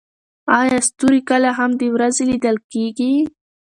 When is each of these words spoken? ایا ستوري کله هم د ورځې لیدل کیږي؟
ایا 0.59 0.79
ستوري 0.87 1.21
کله 1.29 1.49
هم 1.57 1.69
د 1.81 1.83
ورځې 1.95 2.23
لیدل 2.29 2.57
کیږي؟ 2.73 3.13